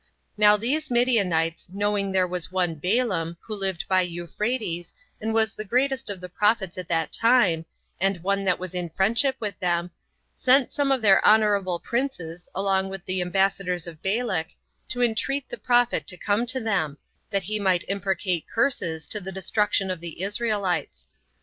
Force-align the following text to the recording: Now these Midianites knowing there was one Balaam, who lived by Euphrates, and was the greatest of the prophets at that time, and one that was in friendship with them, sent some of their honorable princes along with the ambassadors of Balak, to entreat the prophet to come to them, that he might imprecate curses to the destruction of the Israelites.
Now 0.35 0.57
these 0.57 0.89
Midianites 0.89 1.69
knowing 1.71 2.11
there 2.11 2.25
was 2.25 2.51
one 2.51 2.73
Balaam, 2.79 3.37
who 3.41 3.53
lived 3.53 3.85
by 3.87 4.01
Euphrates, 4.01 4.95
and 5.21 5.31
was 5.31 5.53
the 5.53 5.63
greatest 5.63 6.09
of 6.09 6.19
the 6.19 6.27
prophets 6.27 6.75
at 6.79 6.87
that 6.87 7.11
time, 7.13 7.67
and 7.99 8.23
one 8.23 8.43
that 8.45 8.57
was 8.57 8.73
in 8.73 8.89
friendship 8.89 9.35
with 9.39 9.59
them, 9.59 9.91
sent 10.33 10.71
some 10.73 10.91
of 10.91 11.03
their 11.03 11.23
honorable 11.23 11.77
princes 11.77 12.49
along 12.55 12.89
with 12.89 13.05
the 13.05 13.21
ambassadors 13.21 13.85
of 13.85 14.01
Balak, 14.01 14.47
to 14.89 15.03
entreat 15.03 15.47
the 15.47 15.55
prophet 15.59 16.07
to 16.07 16.17
come 16.17 16.47
to 16.47 16.59
them, 16.59 16.97
that 17.29 17.43
he 17.43 17.59
might 17.59 17.85
imprecate 17.87 18.47
curses 18.51 19.07
to 19.07 19.19
the 19.19 19.31
destruction 19.31 19.91
of 19.91 19.99
the 19.99 20.23
Israelites. 20.23 21.09